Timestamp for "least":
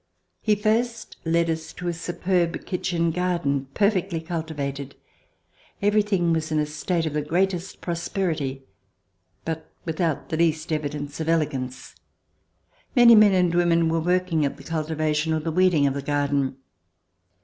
10.37-10.71